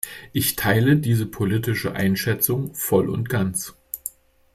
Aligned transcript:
Ich 0.33 0.55
teile 0.55 0.97
diese 0.97 1.27
politische 1.27 1.93
Einschätzung 1.95 2.73
voll 2.73 3.07
und 3.07 3.29
ganz. 3.29 3.75